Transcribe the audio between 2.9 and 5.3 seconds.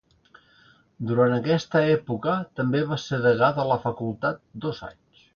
va ser degà de la facultat dos anys.